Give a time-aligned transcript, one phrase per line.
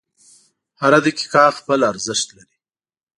[0.81, 2.55] •هره دقیقه خپل ارزښت لري.